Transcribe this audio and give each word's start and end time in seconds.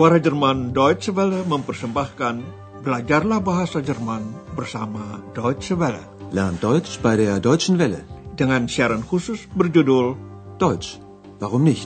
Suara 0.00 0.16
Jerman 0.16 0.72
Deutsche 0.72 1.12
Welle 1.12 1.44
mempersembahkan 1.44 2.40
Belajarlah 2.80 3.44
Bahasa 3.44 3.84
Jerman 3.84 4.32
bersama 4.56 5.20
Deutsche 5.36 5.76
Welle. 5.76 6.00
Lern 6.32 6.56
Deutsch 6.56 7.04
bei 7.04 7.20
der 7.20 7.36
Deutschen 7.36 7.76
Welle. 7.76 8.08
Dengan 8.32 8.64
siaran 8.64 9.04
khusus 9.04 9.44
berjudul 9.52 10.16
Deutsch, 10.56 10.96
warum 11.36 11.68
nicht? 11.68 11.84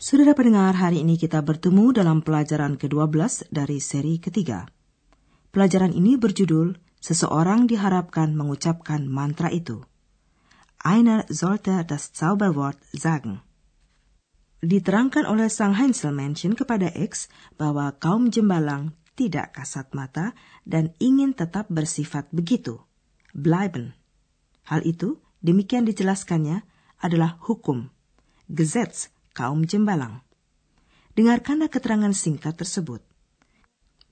Saudara 0.00 0.32
pendengar, 0.32 0.72
hari 0.80 1.04
ini 1.04 1.20
kita 1.20 1.44
bertemu 1.44 1.92
dalam 1.92 2.24
pelajaran 2.24 2.80
ke-12 2.80 3.52
dari 3.52 3.84
seri 3.84 4.16
ketiga. 4.16 4.64
Pelajaran 5.52 5.92
ini 5.92 6.16
berjudul 6.16 6.87
Seseorang 6.98 7.70
diharapkan 7.70 8.34
mengucapkan 8.34 9.06
mantra 9.06 9.48
itu. 9.54 9.86
Einer 10.82 11.26
sollte 11.30 11.82
das 11.86 12.14
Zauberwort 12.14 12.78
sagen. 12.94 13.42
Diterangkan 14.58 15.26
oleh 15.26 15.46
Sang 15.46 15.78
Heinzelmännchen 15.78 16.58
kepada 16.58 16.90
X 16.90 17.30
bahwa 17.54 17.94
kaum 17.94 18.30
jembalang 18.34 18.94
tidak 19.14 19.54
kasat 19.54 19.90
mata 19.94 20.34
dan 20.66 20.94
ingin 20.98 21.34
tetap 21.34 21.70
bersifat 21.70 22.30
begitu. 22.34 22.82
Bleiben. 23.34 23.94
Hal 24.66 24.82
itu, 24.82 25.22
demikian 25.42 25.86
dijelaskannya, 25.86 26.62
adalah 26.98 27.38
hukum. 27.42 27.90
Gesetz 28.50 29.10
kaum 29.34 29.62
jembalang. 29.66 30.26
Dengarkanlah 31.14 31.70
keterangan 31.70 32.14
singkat 32.14 32.58
tersebut. 32.58 33.02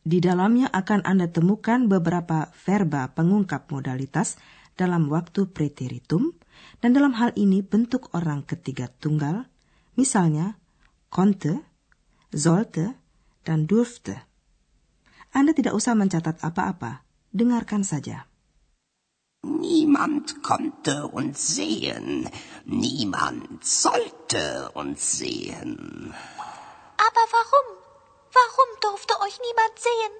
Di 0.06 0.22
dalamnya 0.22 0.70
akan 0.70 1.02
Anda 1.02 1.26
temukan 1.26 1.90
beberapa 1.90 2.54
verba 2.62 3.10
pengungkap 3.10 3.66
modalitas 3.74 4.38
dalam 4.78 5.10
waktu 5.10 5.50
preteritum, 5.50 6.30
dan 6.78 6.94
dalam 6.94 7.10
hal 7.18 7.34
ini 7.34 7.58
bentuk 7.66 8.14
orang 8.14 8.46
ketiga 8.46 8.86
tunggal, 8.86 9.50
misalnya 9.98 10.62
konnte, 11.10 11.58
sollte, 12.30 12.94
dan 13.42 13.66
durfte. 13.66 14.14
Anda 15.34 15.50
tidak 15.58 15.74
usah 15.74 15.98
mencatat 15.98 16.38
apa-apa, 16.38 17.02
dengarkan 17.34 17.82
saja. 17.82 18.30
Niemand 19.42 20.38
konnte 20.38 21.10
uns 21.10 21.58
sehen, 21.58 22.30
niemand 22.62 23.58
sollte 23.66 24.70
uns 24.78 25.02
sehen. 25.02 25.74
Aber 26.94 27.26
warum? 27.34 27.75
Warum 28.38 28.70
durfte 28.84 29.14
euch 29.24 29.36
niemand 29.46 29.74
sehen? 29.88 30.14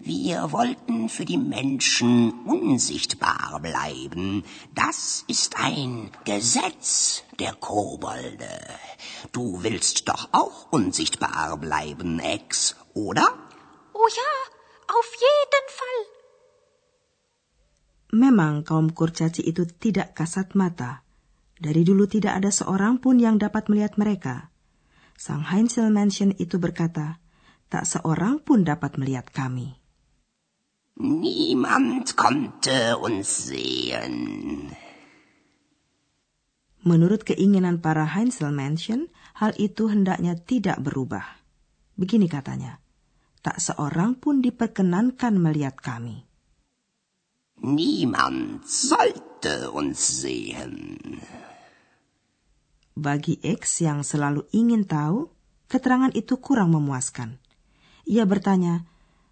Wir 0.00 0.50
wollten 0.50 1.08
für 1.08 1.24
die 1.24 1.38
Menschen 1.38 2.42
unsichtbar 2.44 3.60
bleiben. 3.62 4.42
Das 4.74 5.22
ist 5.28 5.54
ein 5.60 6.10
Gesetz 6.24 7.22
der 7.38 7.54
Kobolde. 7.54 8.50
Du 9.30 9.62
willst 9.62 10.08
doch 10.08 10.28
auch 10.32 10.72
unsichtbar 10.72 11.56
bleiben, 11.58 12.18
Ex, 12.18 12.74
oder? 12.94 13.26
Oh 13.94 14.08
ja, 14.08 14.32
auf 14.98 15.08
jeden 15.26 15.66
Fall. 15.78 16.00
Memang 18.10 18.66
kaum 18.66 18.90
kurcaci 18.90 19.46
itu 19.46 19.70
tidak 19.70 20.18
kasat 20.18 20.58
mata. 20.58 21.06
Dari 21.60 21.86
dulu 21.86 22.10
tidak 22.10 22.42
ada 22.42 22.50
seorang 22.50 22.98
pun 22.98 23.22
yang 23.22 23.38
dapat 23.38 23.70
melihat 23.70 23.94
mereka. 24.00 24.50
Sang 25.20 25.44
Heinzel 25.44 25.92
Mansion 25.92 26.32
itu 26.40 26.56
berkata, 26.56 27.20
tak 27.68 27.84
seorang 27.84 28.40
pun 28.40 28.64
dapat 28.64 28.96
melihat 28.96 29.28
kami. 29.28 29.76
Niemand 30.96 32.16
konnte 32.16 32.96
uns 32.96 33.28
sehen. 33.28 34.16
Menurut 36.80 37.28
keinginan 37.28 37.84
para 37.84 38.08
Heinzel 38.08 38.48
Mansion, 38.48 39.12
hal 39.36 39.52
itu 39.60 39.92
hendaknya 39.92 40.40
tidak 40.40 40.80
berubah. 40.80 41.36
Begini 42.00 42.24
katanya, 42.24 42.80
tak 43.44 43.60
seorang 43.60 44.16
pun 44.16 44.40
diperkenankan 44.40 45.36
melihat 45.36 45.76
kami. 45.76 46.24
Niemand 47.60 48.64
sollte 48.64 49.68
uns 49.68 50.00
sehen. 50.00 50.96
Bagi 52.98 53.38
X 53.40 53.82
yang 53.86 54.02
selalu 54.02 54.46
ingin 54.50 54.84
tahu, 54.84 55.30
keterangan 55.70 56.10
itu 56.12 56.38
kurang 56.42 56.74
memuaskan. 56.74 57.38
Ia 58.06 58.26
bertanya, 58.26 58.84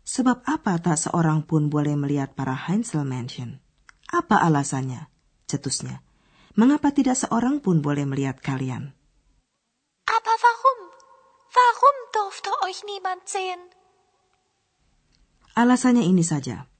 sebab 0.06 0.46
apa 0.46 0.78
tak 0.78 0.96
seorang 0.96 1.44
pun 1.44 1.68
boleh 1.68 1.98
melihat 1.98 2.32
para 2.32 2.54
Heinzel 2.54 3.02
Mansion? 3.02 3.58
Apa 4.08 4.40
alasannya? 4.40 5.10
Cetusnya. 5.50 6.00
Mengapa 6.54 6.90
tidak 6.94 7.18
seorang 7.18 7.60
pun 7.60 7.84
boleh 7.84 8.06
melihat 8.06 8.40
kalian? 8.40 8.94
Aber 10.08 10.36
warum? 10.38 10.80
Warum 11.54 11.96
durfte 12.14 12.52
euch 12.66 12.82
niemand 12.86 13.22
sehen? 13.26 13.60
Alasannya 15.58 16.06
ini 16.06 16.22
saja 16.22 16.70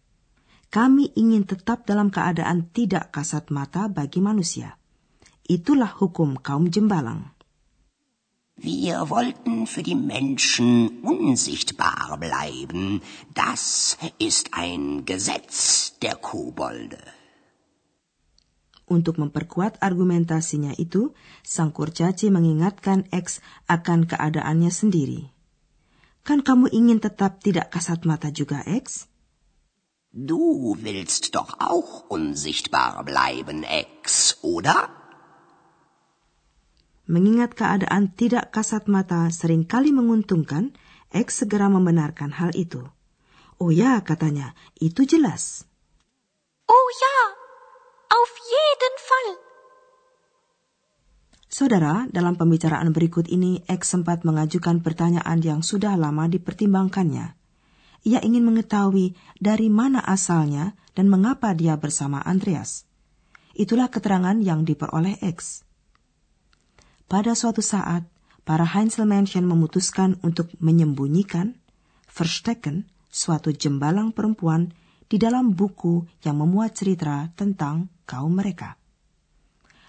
kami 0.68 1.16
ingin 1.16 1.48
tetap 1.48 1.88
dalam 1.88 2.12
keadaan 2.12 2.68
tidak 2.68 3.08
kasat 3.08 3.48
mata 3.48 3.88
bagi 3.88 4.20
manusia. 4.20 4.76
Itulah 5.48 5.96
hukum 5.96 6.44
kaum 6.44 6.68
jembalang. 6.68 7.32
Wir 8.60 9.08
wollten 9.08 9.64
für 9.64 9.80
die 9.80 9.96
Menschen 9.96 11.00
unsichtbar 11.00 12.20
bleiben. 12.20 13.00
Das 13.32 13.96
ist 14.18 14.52
ein 14.52 15.08
Gesetz 15.08 15.96
der 16.04 16.20
Kobolde. 16.20 17.00
Untuk 18.84 19.16
memperkuat 19.16 19.80
argumentasinya 19.80 20.76
itu, 20.76 21.16
sang 21.40 21.72
kurcaci 21.72 22.28
mengingatkan 22.28 23.08
X 23.08 23.40
akan 23.72 24.04
keadaannya 24.04 24.72
sendiri. 24.72 25.32
Kan 26.28 26.44
kamu 26.44 26.68
ingin 26.68 27.00
tetap 27.00 27.40
tidak 27.40 27.72
kasat 27.72 28.04
mata 28.04 28.28
juga, 28.28 28.68
X? 28.68 29.08
Du 30.12 30.76
willst 30.76 31.32
doch 31.32 31.56
auch 31.56 32.04
unsichtbar 32.12 33.00
bleiben, 33.04 33.64
Ex, 33.64 34.36
oder? 34.44 35.07
Mengingat 37.08 37.56
keadaan 37.56 38.12
tidak 38.12 38.52
kasat 38.52 38.84
mata 38.86 39.32
sering 39.32 39.64
kali 39.64 39.90
menguntungkan, 39.96 40.76
X 41.08 41.42
segera 41.44 41.72
membenarkan 41.72 42.36
hal 42.36 42.52
itu. 42.52 42.84
Oh 43.56 43.72
ya, 43.72 44.04
katanya, 44.04 44.52
itu 44.76 45.08
jelas. 45.08 45.64
Oh 46.68 46.88
ya, 47.00 47.18
auf 48.12 48.32
jeden 48.44 48.94
Fall. 49.00 49.28
Saudara, 51.48 52.04
dalam 52.12 52.36
pembicaraan 52.36 52.92
berikut 52.92 53.24
ini, 53.32 53.64
X 53.64 53.96
sempat 53.96 54.28
mengajukan 54.28 54.84
pertanyaan 54.84 55.40
yang 55.40 55.60
sudah 55.64 55.96
lama 55.96 56.28
dipertimbangkannya 56.28 57.38
ia 58.06 58.22
ingin 58.22 58.46
mengetahui 58.46 59.18
dari 59.42 59.68
mana 59.68 59.98
asalnya 60.00 60.78
dan 60.94 61.10
mengapa 61.10 61.54
dia 61.54 61.74
bersama 61.76 62.22
Andreas. 62.22 62.86
Itulah 63.58 63.90
keterangan 63.90 64.38
yang 64.38 64.62
diperoleh 64.62 65.18
X. 65.20 65.66
Pada 67.08 67.32
suatu 67.32 67.64
saat, 67.64 68.04
para 68.44 68.68
Heinzel 68.68 69.08
Mansion 69.08 69.48
memutuskan 69.48 70.20
untuk 70.20 70.52
menyembunyikan, 70.60 71.56
verstecken, 72.12 72.84
suatu 73.08 73.48
jembalang 73.48 74.12
perempuan 74.12 74.76
di 75.08 75.16
dalam 75.16 75.56
buku 75.56 76.04
yang 76.20 76.36
memuat 76.36 76.76
cerita 76.76 77.32
tentang 77.32 77.88
kaum 78.04 78.36
mereka. 78.36 78.76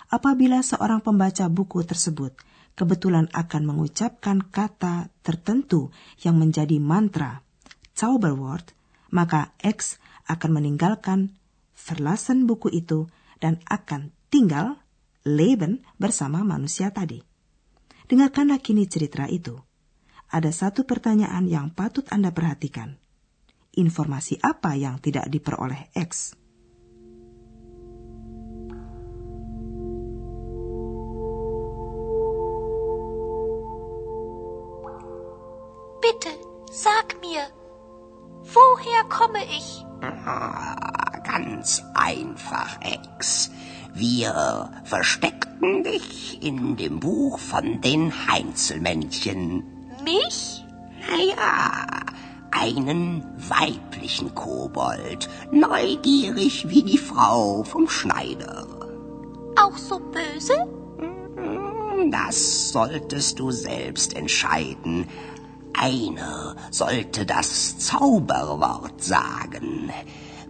Apabila 0.07 0.63
seorang 0.63 1.03
pembaca 1.03 1.45
buku 1.51 1.83
tersebut 1.83 2.33
kebetulan 2.73 3.27
akan 3.35 3.67
mengucapkan 3.67 4.39
kata 4.39 5.11
tertentu 5.19 5.91
yang 6.23 6.39
menjadi 6.39 6.79
mantra 6.79 7.43
Zauberwort, 7.99 8.71
maka 9.11 9.51
X 9.59 9.99
akan 10.23 10.55
meninggalkan 10.55 11.35
verlassen 11.75 12.47
buku 12.47 12.71
itu 12.71 13.11
dan 13.43 13.59
akan 13.67 14.15
tinggal 14.31 14.79
Leben 15.27 15.83
bersama 15.99 16.47
manusia 16.47 16.95
tadi. 16.95 17.19
Dengarkanlah 18.07 18.63
kini 18.63 18.87
cerita 18.87 19.27
itu. 19.27 19.59
Ada 20.31 20.53
satu 20.53 20.85
pertanyaan 20.87 21.49
yang 21.49 21.75
patut 21.75 22.07
Anda 22.13 22.31
perhatikan. 22.31 22.95
Informasi 23.75 24.39
apa 24.39 24.79
yang 24.79 25.01
tidak 25.03 25.27
diperoleh 25.27 25.91
X? 25.93 26.37
Bitte, 35.99 36.33
sag 36.73 37.19
mir, 37.21 37.45
Woher 38.49 39.03
komme 39.09 39.43
ich? 39.45 39.85
Ah, 40.01 41.19
ganz 41.21 41.83
einfach, 41.93 42.79
Ex. 42.81 43.51
Wir 43.93 44.69
versteckten 44.83 45.83
dich 45.83 46.41
in 46.41 46.77
dem 46.77 46.99
Buch 46.99 47.39
von 47.39 47.81
den 47.81 48.13
Heinzelmännchen. 48.27 49.63
Mich? 50.03 50.63
Naja, 51.09 51.85
einen 52.51 53.23
weiblichen 53.37 54.33
Kobold, 54.35 55.29
neugierig 55.51 56.69
wie 56.69 56.83
die 56.83 56.97
Frau 56.97 57.63
vom 57.63 57.89
Schneider. 57.89 58.67
Auch 59.55 59.77
so 59.77 59.99
böse? 59.99 60.67
Das 62.11 62.71
solltest 62.71 63.39
du 63.39 63.51
selbst 63.51 64.15
entscheiden. 64.15 65.07
Einer 65.73 66.55
sollte 66.71 67.25
das 67.25 67.77
Zauberwort 67.77 69.03
sagen. 69.03 69.91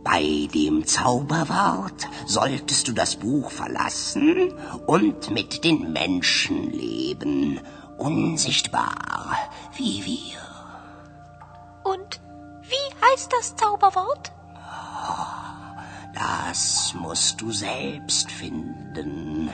Bei 0.04 0.48
dem 0.54 0.86
Zauberwort 0.86 2.08
solltest 2.26 2.88
du 2.88 2.94
das 2.94 3.18
Buch 3.18 3.52
verlassen 3.52 4.54
und 4.88 5.30
mit 5.32 5.64
den 5.64 5.92
Menschen 5.92 6.72
leben, 6.72 7.60
unsichtbar 7.98 9.36
wie 9.76 10.06
wir. 10.06 10.40
Und 11.84 12.22
wie 12.64 13.06
heißt 13.06 13.32
das 13.34 13.56
Zauberwort? 13.56 14.32
Das 16.14 16.94
musst 16.96 17.42
du 17.42 17.52
selbst 17.52 18.32
finden. 18.32 19.50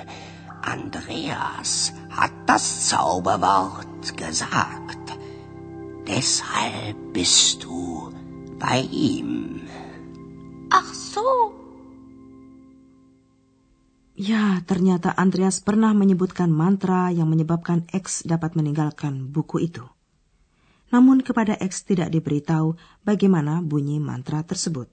Andreas 0.61 1.93
hat 2.09 2.31
das 2.47 2.87
Zauberwort 2.89 4.17
gesagt. 4.17 4.97
Deshalb 6.07 7.13
bist 7.13 7.63
du 7.63 8.11
bei 8.59 8.81
ihm. 8.81 9.54
Ternyata 14.65 15.13
Andreas 15.13 15.61
pernah 15.61 15.93
menyebutkan 15.93 16.49
mantra 16.49 17.13
yang 17.13 17.29
menyebabkan 17.29 17.85
X 17.93 18.25
dapat 18.25 18.57
meninggalkan 18.57 19.29
buku 19.29 19.69
itu. 19.69 19.85
Namun 20.89 21.21
kepada 21.21 21.53
X 21.57 21.85
tidak 21.85 22.09
diberitahu 22.09 22.73
bagaimana 23.05 23.61
bunyi 23.61 24.01
mantra 24.01 24.41
tersebut. 24.41 24.89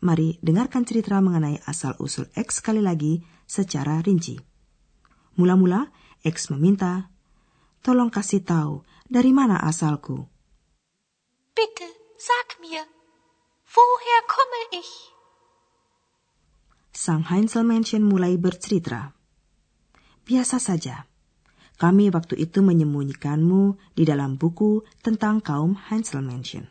Mari 0.00 0.38
dengarkan 0.40 0.86
cerita 0.88 1.18
mengenai 1.18 1.60
asal-usul 1.66 2.30
X 2.32 2.64
sekali 2.64 2.80
lagi 2.80 3.20
secara 3.44 3.98
rinci. 4.00 4.38
Mula-mula 5.36 5.90
X 6.22 6.50
meminta, 6.54 7.10
tolong 7.82 8.10
kasih 8.10 8.42
tahu 8.42 8.82
dari 9.10 9.34
mana 9.34 9.58
asalku. 9.62 10.26
Bitte, 11.54 11.88
sag 12.14 12.62
mir, 12.62 12.86
woher 13.74 14.22
komme 14.30 14.62
ich? 14.74 15.17
Sang 16.98 17.22
Heinzelmännchen 17.22 18.02
mulai 18.02 18.34
bercerita. 18.42 19.14
Biasa 20.26 20.58
saja. 20.58 21.06
Kami 21.78 22.10
waktu 22.10 22.34
itu 22.34 22.58
menyembunyikanmu 22.58 23.94
di 23.94 24.02
dalam 24.02 24.34
buku 24.34 24.82
tentang 24.98 25.38
kaum 25.38 25.78
Heinzelmännchen. 25.78 26.66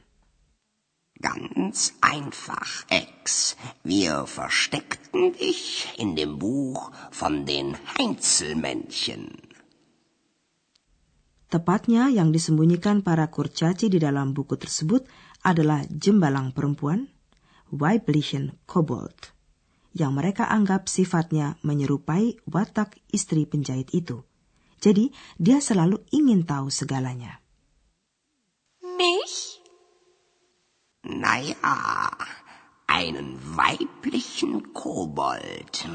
Ganz 1.15 1.95
einfach, 2.03 2.83
Ex. 2.91 3.55
Wir 3.87 4.27
versteckten 4.27 5.31
dich 5.31 5.95
in 5.95 6.19
dem 6.19 6.35
Buch 6.35 6.91
von 7.15 7.47
den 7.47 7.79
Heinzelmännchen. 7.95 9.31
Tepatnya 11.47 12.11
yang 12.11 12.35
disembunyikan 12.35 12.99
para 12.99 13.31
kurcaci 13.31 13.87
di 13.87 14.03
dalam 14.03 14.35
buku 14.35 14.59
tersebut 14.59 15.07
adalah 15.47 15.87
jembalang 15.87 16.51
perempuan, 16.51 17.07
Weiblichen 17.71 18.59
Kobold, 18.67 19.36
yang 19.97 20.13
mereka 20.13 20.45
anggap 20.45 20.85
sifatnya 20.85 21.57
menyerupai 21.65 22.37
watak 22.45 23.01
istri 23.09 23.49
penjahit 23.49 23.89
itu. 23.97 24.21
Jadi, 24.77 25.09
dia 25.41 25.57
selalu 25.57 26.05
ingin 26.13 26.45
tahu 26.45 26.69
segalanya. 26.69 27.41
Mich? 28.85 29.57
Naja, 31.01 32.13
einen 32.87 33.41
weiblichen 33.57 34.73
Kobold. 34.73 35.85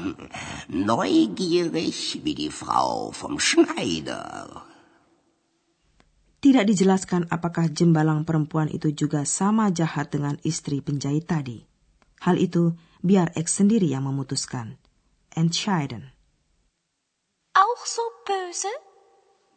Neugierig 0.67 2.19
wie 2.23 2.35
die 2.35 2.51
Frau 2.51 3.11
vom 3.11 3.39
Schneider. 3.39 4.67
Tidak 6.43 6.67
dijelaskan 6.67 7.31
apakah 7.31 7.71
jembalang 7.71 8.27
perempuan 8.27 8.67
itu 8.67 8.91
juga 8.91 9.23
sama 9.23 9.71
jahat 9.71 10.11
dengan 10.11 10.35
istri 10.43 10.83
penjahit 10.83 11.23
tadi. 11.23 11.72
Hal 12.23 12.39
itu 12.39 12.79
biar 13.03 13.35
X 13.35 13.59
sendiri 13.59 13.91
yang 13.91 14.07
memutuskan. 14.07 14.79
Entscheiden. 15.35 16.15
Auch 17.51 17.83
so 17.83 18.01
böse? 18.23 18.71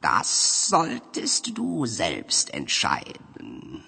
Das 0.03 0.29
solltest 0.69 1.55
du 1.55 1.87
selbst 1.87 2.51
entscheiden. 2.51 3.87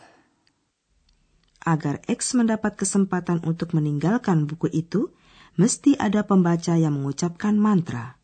Agar 1.60 2.00
X 2.08 2.32
mendapat 2.32 2.80
kesempatan 2.80 3.44
untuk 3.44 3.76
meninggalkan 3.76 4.48
buku 4.48 4.72
itu, 4.72 5.12
mesti 5.60 5.98
ada 6.00 6.24
pembaca 6.24 6.78
yang 6.78 6.96
mengucapkan 6.96 7.58
mantra. 7.60 8.16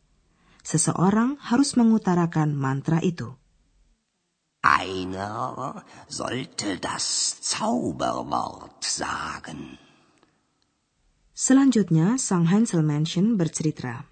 Seseorang 0.65 1.37
harus 1.45 1.77
mengutarakan 1.77 2.57
mantra 2.57 3.03
itu. 3.05 3.37
Einer 4.65 5.85
sollte 6.09 6.81
das 6.81 7.37
Zauberwort 7.37 8.81
sagen. 8.81 9.84
Selanjutnya, 11.35 12.15
Sang 12.15 12.47
Heinzelmännchen 12.47 13.35
bercerita. 13.35 14.07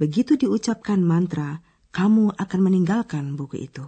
Begitu 0.00 0.40
diucapkan 0.40 0.96
mantra, 0.96 1.60
kamu 1.92 2.32
akan 2.40 2.60
meninggalkan 2.64 3.36
buku 3.36 3.68
itu. 3.68 3.84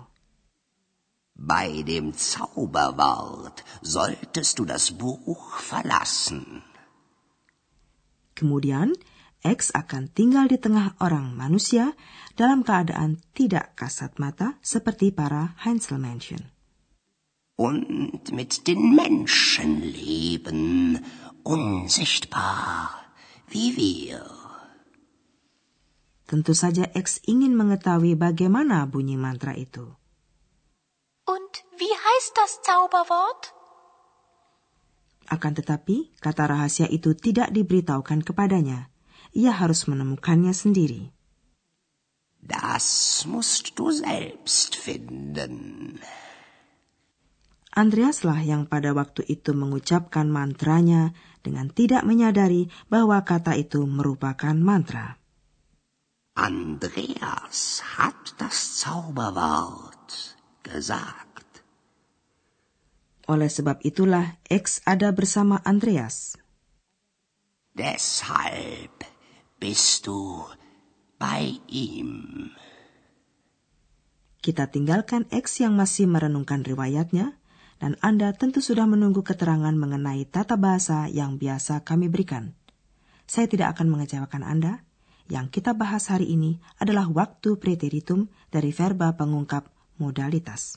Bei 1.33 1.73
dem 1.81 2.13
Zauberwort 2.13 3.65
solltest 3.81 4.61
du 4.61 4.69
das 4.69 4.93
Buch 4.93 5.57
verlassen. 5.57 6.61
Kemudian, 8.37 8.93
X 9.41 9.73
akan 9.73 10.13
tinggal 10.13 10.45
di 10.53 10.61
tengah 10.61 11.01
orang 11.01 11.33
manusia 11.33 11.97
dalam 12.37 12.61
keadaan 12.61 13.25
tidak 13.33 13.73
kasat 13.73 14.21
mata 14.21 14.61
seperti 14.61 15.17
para 15.17 15.57
Heinzelmännchen. 15.65 16.53
Und 17.57 18.33
mit 18.37 18.69
den 18.69 18.93
Menschen 18.93 19.81
leben, 19.81 21.01
unsichtbar 21.45 23.11
wie 23.51 23.75
wir. 23.77 24.23
Tentu 26.31 26.55
saja 26.55 26.87
X 26.95 27.19
ingin 27.27 27.59
mengetahui 27.59 28.15
bagaimana 28.15 28.87
bunyi 28.87 29.19
mantra 29.19 29.59
itu. 29.59 29.99
Und 31.27 31.53
wie 31.75 31.91
heißt 31.91 32.39
das 32.39 32.63
Zauberwort? 32.63 33.51
Akan 35.31 35.55
tetapi, 35.55 36.11
kata 36.19 36.47
rahasia 36.51 36.87
itu 36.91 37.15
tidak 37.19 37.55
diberitahukan 37.55 38.23
kepadanya. 38.27 38.91
Ia 39.35 39.55
harus 39.55 39.87
menemukannya 39.87 40.51
sendiri. 40.51 41.15
Das 42.43 43.27
musst 43.31 43.79
du 43.79 43.95
selbst 43.95 44.75
finden. 44.75 45.99
Andreaslah 47.71 48.43
yang 48.43 48.67
pada 48.67 48.91
waktu 48.91 49.23
itu 49.31 49.55
mengucapkan 49.55 50.27
mantranya 50.27 51.15
dengan 51.41 51.73
tidak 51.73 52.05
menyadari 52.05 52.69
bahwa 52.93 53.21
kata 53.25 53.57
itu 53.57 53.85
merupakan 53.89 54.55
mantra. 54.55 55.17
Andreas 56.37 57.83
hat 57.99 58.39
das 58.39 58.81
Zauberwort 58.81 60.37
gesagt. 60.63 61.65
Oleh 63.27 63.51
sebab 63.51 63.83
itulah 63.87 64.41
X 64.47 64.85
ada 64.87 65.11
bersama 65.15 65.63
Andreas. 65.67 66.39
Deshalb 67.75 69.07
bist 69.57 70.05
du 70.05 70.45
bei 71.17 71.61
ihm. 71.71 72.51
Kita 74.41 74.73
tinggalkan 74.73 75.29
X 75.29 75.61
yang 75.61 75.77
masih 75.77 76.09
merenungkan 76.09 76.65
riwayatnya, 76.65 77.40
dan 77.81 77.97
Anda 78.05 78.37
tentu 78.37 78.61
sudah 78.61 78.85
menunggu 78.85 79.25
keterangan 79.25 79.73
mengenai 79.73 80.29
tata 80.29 80.61
bahasa 80.61 81.09
yang 81.09 81.41
biasa 81.41 81.81
kami 81.81 82.13
berikan. 82.13 82.53
Saya 83.25 83.49
tidak 83.49 83.75
akan 83.75 83.89
mengecewakan 83.97 84.45
Anda. 84.45 84.85
Yang 85.31 85.63
kita 85.63 85.79
bahas 85.79 86.11
hari 86.11 86.29
ini 86.29 86.59
adalah 86.77 87.07
waktu 87.09 87.57
preteritum 87.57 88.29
dari 88.51 88.75
verba 88.75 89.15
pengungkap 89.15 89.71
modalitas. 89.97 90.77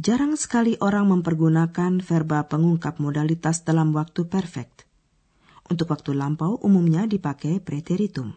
Jarang 0.00 0.32
sekali 0.32 0.80
orang 0.80 1.12
mempergunakan 1.12 2.00
verba 2.00 2.48
pengungkap 2.48 2.96
modalitas 3.04 3.68
dalam 3.68 3.92
waktu 3.92 4.24
perfect. 4.24 4.88
Untuk 5.68 5.92
waktu 5.92 6.16
lampau 6.16 6.56
umumnya 6.56 7.04
dipakai 7.04 7.60
preteritum. 7.60 8.32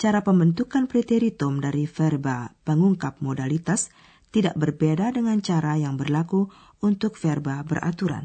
Cara 0.00 0.24
pembentukan 0.24 0.88
preteritum 0.88 1.60
dari 1.60 1.84
verba 1.84 2.56
pengungkap 2.64 3.20
modalitas 3.20 3.92
tidak 4.32 4.56
berbeda 4.56 5.12
dengan 5.12 5.44
cara 5.44 5.76
yang 5.76 6.00
berlaku 6.00 6.48
untuk 6.80 7.20
verba 7.20 7.60
beraturan. 7.60 8.24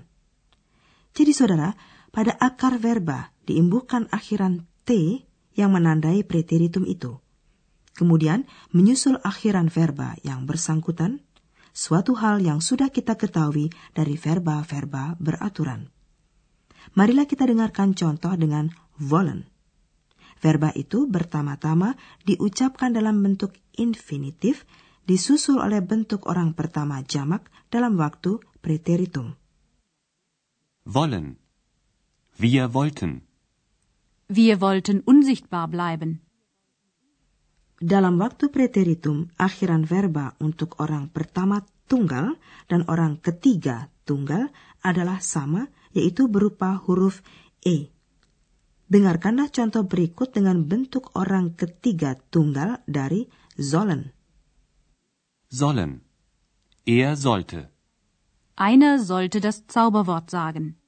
Jadi 1.11 1.35
saudara, 1.35 1.75
pada 2.15 2.31
akar 2.39 2.79
verba 2.79 3.35
diimbuhkan 3.43 4.07
akhiran 4.07 4.63
T 4.87 5.19
yang 5.59 5.75
menandai 5.75 6.23
preteritum 6.23 6.87
itu. 6.87 7.19
Kemudian 7.91 8.47
menyusul 8.71 9.19
akhiran 9.19 9.67
verba 9.67 10.15
yang 10.23 10.47
bersangkutan, 10.47 11.19
suatu 11.71 12.15
hal 12.19 12.43
yang 12.43 12.59
sudah 12.59 12.91
kita 12.91 13.15
ketahui 13.15 13.71
dari 13.95 14.15
verba-verba 14.15 15.15
beraturan. 15.19 15.91
Marilah 16.95 17.27
kita 17.27 17.47
dengarkan 17.47 17.95
contoh 17.95 18.35
dengan 18.35 18.71
wollen. 18.99 19.47
Verba 20.41 20.73
itu 20.73 21.05
pertama-tama 21.05 21.93
diucapkan 22.25 22.91
dalam 22.91 23.21
bentuk 23.21 23.53
infinitif, 23.77 24.65
disusul 25.05 25.61
oleh 25.61 25.79
bentuk 25.85 26.25
orang 26.25 26.57
pertama 26.57 27.05
jamak 27.05 27.45
dalam 27.69 27.93
waktu 27.95 28.41
preteritum. 28.59 29.37
Wollen. 30.83 31.37
Wir 32.41 32.73
wollten. 32.73 33.21
Wir 34.25 34.57
wollten 34.57 35.05
unsichtbar 35.05 35.69
bleiben. 35.69 36.25
Dalam 37.81 38.21
waktu 38.21 38.53
preteritum, 38.53 39.33
akhiran 39.41 39.89
verba 39.89 40.37
untuk 40.37 40.77
orang 40.77 41.09
pertama 41.09 41.65
tunggal 41.89 42.37
dan 42.69 42.85
orang 42.85 43.17
ketiga 43.17 43.89
tunggal 44.05 44.53
adalah 44.85 45.17
sama, 45.17 45.65
yaitu 45.89 46.29
berupa 46.29 46.77
huruf 46.77 47.25
E. 47.65 47.89
Dengarkanlah 48.85 49.49
contoh 49.49 49.81
berikut 49.81 50.29
dengan 50.29 50.61
bentuk 50.61 51.09
orang 51.17 51.57
ketiga 51.57 52.21
tunggal 52.29 52.85
dari 52.85 53.25
sollen. 53.57 54.13
Sollen. 55.49 56.05
Er 56.85 57.17
sollte. 57.17 57.73
Einer 58.53 59.01
sollte 59.01 59.41
das 59.41 59.65
Zauberwort 59.65 60.29
sagen. 60.29 60.80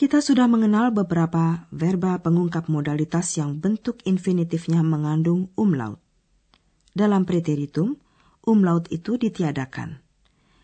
Kita 0.00 0.24
sudah 0.24 0.48
mengenal 0.48 0.96
beberapa 0.96 1.68
verba 1.68 2.16
pengungkap 2.24 2.72
modalitas 2.72 3.36
yang 3.36 3.60
bentuk 3.60 4.00
infinitifnya 4.08 4.80
mengandung 4.80 5.52
umlaut. 5.60 6.00
Dalam 6.96 7.28
preteritum, 7.28 8.00
umlaut 8.40 8.88
itu 8.88 9.20
ditiadakan. 9.20 10.00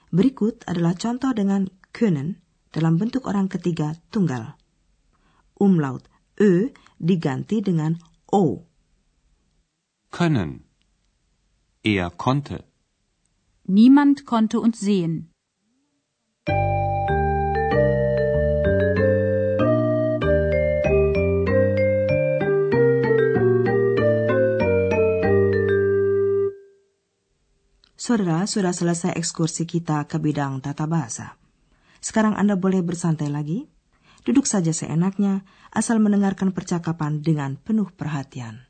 Berikut 0.08 0.64
adalah 0.64 0.96
contoh 0.96 1.36
dengan 1.36 1.68
können 1.92 2.40
dalam 2.72 2.96
bentuk 2.96 3.28
orang 3.28 3.52
ketiga 3.52 3.92
tunggal 4.08 4.56
umlaut 5.60 6.08
Ö 6.40 6.72
diganti 6.96 7.60
dengan 7.60 7.96
O. 8.32 8.64
Können. 10.12 10.64
Er 11.84 12.08
konnte. 12.16 12.64
Niemand 13.68 14.24
konnte 14.24 14.60
uns 14.60 14.80
sehen. 14.80 15.28
Saudara, 28.06 28.46
sudah 28.46 28.70
selesai 28.70 29.18
ekskursi 29.18 29.66
kita 29.66 30.06
ke 30.06 30.22
bidang 30.22 30.62
tata 30.62 30.86
bahasa. 30.86 31.34
Sekarang 31.98 32.38
Anda 32.38 32.54
boleh 32.54 32.78
bersantai 32.86 33.26
lagi 33.26 33.66
Duduk 34.26 34.42
saja 34.42 34.74
seenaknya, 34.74 35.46
asal 35.70 36.02
mendengarkan 36.02 36.50
percakapan 36.50 37.22
dengan 37.22 37.54
penuh 37.54 37.94
perhatian. 37.94 38.65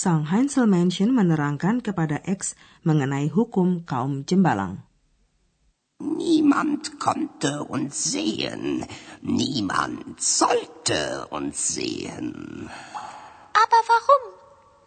Sang 0.00 0.32
Heinzelmännchen 0.32 1.12
menerangkan 1.12 1.84
kepada 1.84 2.24
X 2.24 2.56
mengenai 2.88 3.28
hukum 3.28 3.84
kaum 3.84 4.24
jembalang. 4.24 4.80
Niemand 6.00 6.96
konnte 6.96 7.68
uns 7.68 8.08
sehen. 8.08 8.88
Niemand 9.20 10.16
sollte 10.16 11.28
uns 11.28 11.76
sehen. 11.76 12.32
Aber 13.52 13.80
warum? 13.92 14.22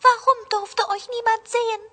Warum 0.01 0.39
durfte 0.49 0.81
euch 0.89 1.05
niemand 1.05 1.45
sehen? 1.45 1.92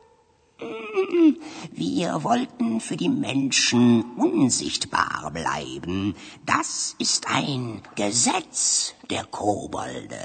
Wir 1.73 2.25
wollten 2.25 2.81
für 2.81 2.97
die 2.97 3.09
Menschen 3.09 4.05
unsichtbar 4.17 5.31
bleiben. 5.33 6.15
Das 6.45 6.95
ist 6.99 7.27
ein 7.29 7.83
Gesetz 7.95 8.95
der 9.09 9.25
Kobolde. 9.25 10.21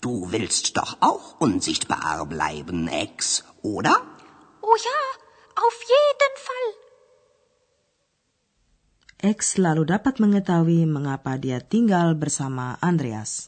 Du 0.00 0.30
willst 0.30 0.76
doch 0.76 0.96
auch 1.00 1.40
unsichtbar 1.40 2.26
bleiben, 2.26 2.88
Ex, 2.88 3.44
oder? 3.62 4.02
Oh 4.62 4.76
ja, 4.76 5.00
auf 5.66 5.76
jeden 5.94 6.34
Fall. 6.46 6.68
X 9.18 9.58
lalu 9.58 9.82
dapat 9.82 10.22
mengetahui 10.22 10.86
mengapa 10.86 11.34
dia 11.42 11.58
tinggal 11.58 12.14
bersama 12.14 12.78
Andreas. 12.78 13.47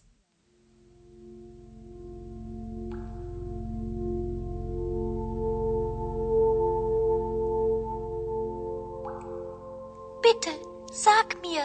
Sag 10.93 11.41
mir, 11.43 11.63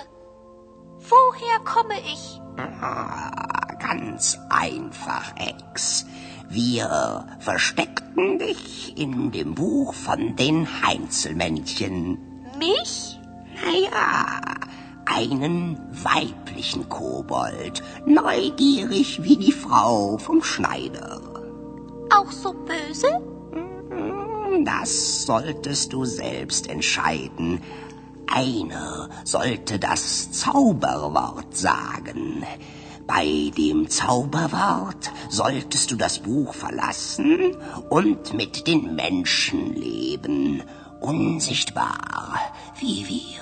woher 0.99 1.59
komme 1.65 1.99
ich? 1.99 2.41
Ganz 3.79 4.39
einfach, 4.49 5.33
Ex. 5.37 6.05
Wir 6.49 7.27
versteckten 7.39 8.39
dich 8.39 8.97
in 8.97 9.31
dem 9.31 9.55
Buch 9.55 9.93
von 9.93 10.35
den 10.35 10.67
Heinzelmännchen. 10.83 12.17
Mich? 12.57 13.19
Naja, 13.63 14.41
einen 15.05 15.79
weiblichen 16.03 16.87
Kobold, 16.87 17.83
neugierig 18.05 19.23
wie 19.23 19.37
die 19.37 19.51
Frau 19.51 20.17
vom 20.17 20.41
Schneider. 20.43 21.21
Auch 22.09 22.31
so 22.31 22.53
böse? 22.53 23.21
Das 24.63 25.25
solltest 25.25 25.91
du 25.93 26.05
selbst 26.05 26.69
entscheiden. 26.69 27.61
Einer 28.27 29.09
sollte 29.23 29.79
das 29.79 30.31
Zauberwort 30.31 31.55
sagen. 31.55 32.43
Bei 33.07 33.51
dem 33.55 33.89
Zauberwort 33.89 35.11
solltest 35.29 35.91
du 35.91 35.95
das 35.95 36.19
Buch 36.19 36.53
verlassen 36.53 37.55
und 37.89 38.33
mit 38.33 38.67
den 38.67 38.95
Menschen 38.95 39.75
leben, 39.75 40.63
unsichtbar 41.01 42.39
wie 42.79 43.07
wir. 43.07 43.41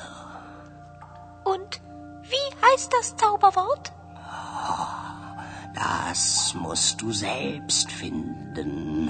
Und 1.46 1.82
wie 2.24 2.66
heißt 2.66 2.92
das 2.94 3.16
Zauberwort? 3.16 3.94
Das 5.76 6.54
musst 6.56 7.02
du 7.02 7.12
selbst 7.12 7.92
finden. 7.92 9.10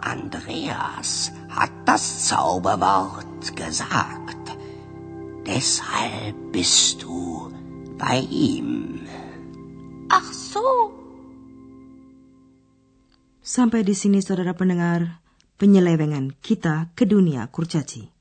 Andreas 0.00 1.32
hat 1.48 1.70
das 1.86 2.26
Zauberwort 2.26 3.56
gesagt. 3.56 4.37
Deshalb 5.48 6.52
bist 6.52 7.00
du 7.00 7.48
bei 7.96 8.20
ihm. 8.20 9.00
Ach 10.12 10.28
so. 10.28 10.92
Sampai 13.40 13.80
di 13.80 13.96
sini 13.96 14.20
saudara 14.20 14.52
pendengar 14.52 15.24
penyelewengan 15.56 16.36
kita 16.44 16.92
ke 16.92 17.08
dunia 17.08 17.48
kurcaci. 17.48 18.12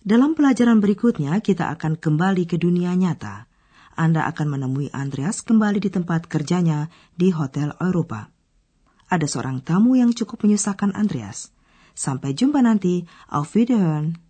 Dalam 0.00 0.32
pelajaran 0.32 0.80
berikutnya 0.80 1.36
kita 1.44 1.68
akan 1.76 2.00
kembali 2.00 2.48
ke 2.48 2.56
dunia 2.56 2.96
nyata. 2.96 3.44
Anda 3.92 4.24
akan 4.24 4.56
menemui 4.56 4.88
Andreas 4.96 5.44
kembali 5.44 5.76
di 5.76 5.92
tempat 5.92 6.24
kerjanya 6.24 6.88
di 7.20 7.36
Hotel 7.36 7.76
Eropa. 7.76 8.32
Ada 9.12 9.28
seorang 9.28 9.60
tamu 9.60 9.92
yang 10.00 10.16
cukup 10.16 10.48
menyusahkan 10.48 10.96
Andreas. 10.96 11.52
Sampai 11.92 12.32
jumpa 12.32 12.64
nanti. 12.64 13.04
Auf 13.28 13.52
Wiederhören. 13.52 14.29